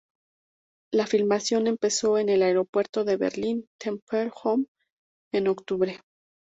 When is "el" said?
2.29-2.41